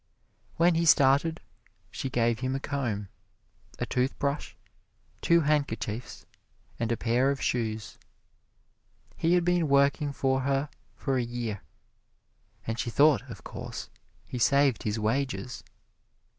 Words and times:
When 0.57 0.73
he 0.73 0.85
started 0.85 1.41
she 1.91 2.09
gave 2.09 2.39
him 2.39 2.55
a 2.55 2.59
comb, 2.59 3.07
a 3.77 3.85
toothbrush, 3.85 4.55
two 5.21 5.41
handkerchiefs 5.41 6.25
and 6.79 6.91
a 6.91 6.97
pair 6.97 7.29
of 7.29 7.39
shoes. 7.39 7.99
He 9.15 9.33
had 9.35 9.45
been 9.45 9.67
working 9.67 10.11
for 10.11 10.39
her 10.41 10.69
for 10.95 11.17
a 11.17 11.23
year, 11.23 11.61
and 12.65 12.79
she 12.79 12.89
thought, 12.89 13.21
of 13.29 13.43
course, 13.43 13.91
he 14.25 14.39
saved 14.39 14.81
his 14.81 14.97
wages. 14.97 15.63